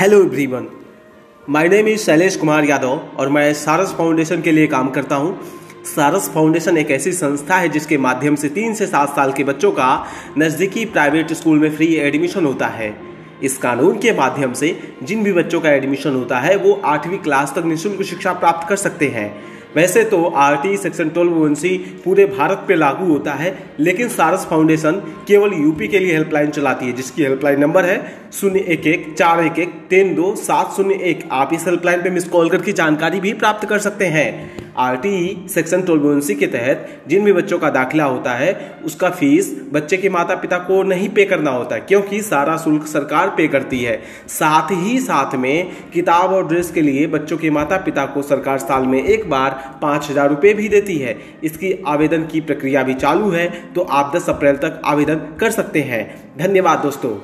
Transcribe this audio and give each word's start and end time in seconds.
Hello 0.00 0.18
everyone 0.22 0.66
my 1.48 1.68
name 1.68 1.88
is 1.88 2.00
Shailesh 2.00 2.34
Kumar 2.36 2.64
Yadav 2.64 2.90
और 3.18 3.28
मैं 3.28 3.52
सारस 3.54 3.92
फाउंडेशन 3.92 4.42
के 4.42 4.52
लिए 4.52 4.66
काम 4.66 4.90
करता 4.90 5.16
हूँ। 5.16 5.40
सारस 5.84 6.28
फाउंडेशन 6.34 6.76
एक 6.76 6.90
ऐसी 6.90 7.12
संस्था 7.12 7.56
है 7.56 7.68
जिसके 7.68 7.98
माध्यम 7.98 8.34
से 8.34 8.48
तीन 8.48 8.74
से 8.74 8.86
सात 8.86 9.16
साल 9.16 9.32
के 9.32 9.44
बच्चों 9.44 9.70
का 9.72 9.88
नज़दीकी 10.38 10.84
प्राइवेट 10.86 11.32
स्कूल 11.32 11.58
में 11.58 11.70
फ्री 11.76 11.94
एडमिशन 11.96 12.44
होता 12.44 12.66
है। 12.66 12.90
इस 13.42 13.58
कानून 13.58 13.98
के 13.98 14.12
माध्यम 14.12 14.52
से 14.52 14.78
जिन 15.02 15.22
भी 15.24 15.32
बच्चों 15.32 15.60
का 15.60 15.70
एडमिशन 15.70 16.14
होता 16.14 16.38
है, 16.38 16.56
वो 16.56 16.80
आठवीं 16.84 17.18
क्लास 17.18 17.52
तक 17.56 17.64
निःशुल्क 17.64 18.02
शिक्षा 18.02 18.32
प्राप्त 18.32 18.68
कर 18.68 18.76
सकते 18.76 19.08
हैं। 19.08 19.32
वैसे 19.76 20.02
तो 20.04 20.22
R 20.36 20.56
T 20.56 20.76
section 20.76 21.08
twelve 21.08 21.54
C 21.54 21.68
पूरे 22.04 22.24
भारत 22.26 22.64
पे 22.68 22.74
लागू 22.74 23.06
होता 23.06 23.32
है, 23.32 23.52
लेकिन 23.80 24.08
सारस 24.08 24.46
फाउंडेशन 24.50 24.92
केवल 25.28 25.52
यूपी 25.54 25.88
के 25.88 25.98
लिए 25.98 26.12
हेल्पलाइन 26.12 26.50
चलाती 26.50 26.86
है, 26.86 26.92
जिसकी 26.92 27.22
हेल्पलाइन 27.22 27.60
नंबर 27.60 27.84
है 27.84 27.98
शून्य 28.32 28.60
एक 28.60 28.86
एक, 28.86 29.14
चार 29.18 29.44
एक 29.44 29.58
एक, 29.58 29.74
तीन 29.90 30.14
दो, 30.14 30.34
सात 30.34 30.72
शून्य 30.76 30.94
एक। 31.02 31.28
आप 31.32 31.52
इस 31.54 31.66
हेल्पलाइन 31.66 32.02
पे 32.02 32.10
मिस 32.10 32.28
कॉल 32.28 32.48
करके 32.50 32.72
जानकारी 32.72 33.20
भी 33.20 33.32
प्राप्त 33.32 33.68
कर 33.68 33.78
सकते 33.78 34.06
हैं। 34.06 34.67
आरटीई 34.78 35.48
सेक्शन 35.50 35.82
ट्वेल्व 35.82 36.20
के 36.34 36.46
तहत 36.48 36.88
जिन 37.08 37.24
भी 37.24 37.32
बच्चों 37.32 37.58
का 37.58 37.70
दाखिला 37.70 38.04
होता 38.04 38.34
है, 38.34 38.80
उसका 38.84 39.10
फ़ीस 39.10 39.50
बच्चे 39.72 39.96
के 39.96 40.08
माता 40.08 40.34
पिता 40.36 40.58
को 40.60 40.82
नहीं 40.84 41.08
पे 41.08 41.24
करना 41.24 41.50
होता 41.50 41.74
है, 41.74 41.80
क्योंकि 41.82 42.20
सारा 42.22 42.56
शुल्क 42.56 42.86
सरकार 42.86 43.28
पे 43.28 43.48
करती 43.48 43.82
है। 43.82 43.96
साथ 44.30 44.70
ही 44.72 44.98
साथ 45.00 45.34
में 45.36 45.70
किताब 45.94 46.32
और 46.32 46.46
ड्रेस 46.48 46.70
के 46.70 46.82
लिए 46.82 47.06
बच्चों 47.08 47.38
के 47.38 47.50
माता 47.50 47.76
पिता 47.78 48.04
को 48.06 48.22
सरकार 48.24 48.58
साल 48.58 48.86
में 48.86 49.02
एक 49.02 49.28
बार 49.30 49.62
पाँच 49.82 50.10
हज़ार 50.10 50.28
रुपये 50.28 50.54
भी 50.54 50.68
देती 50.68 50.98
है। 50.98 51.16
इसकी 51.44 51.72
आवेदन 51.86 52.26
की 52.26 52.40
प्रक्रिया 52.42 52.82
भी 52.82 52.94
चालू 52.96 53.30
है 53.30 53.48
तो 53.74 53.80
आप 53.82 54.14
दस 54.16 54.28
अप्रैल 54.28 54.56
तक 54.58 54.80
आवेदन 54.86 55.26
कर 55.40 55.50
सकते 55.50 55.80
हैं। 55.82 56.06
धन्यवाद 56.38 56.78
दोस्तों। 56.78 57.16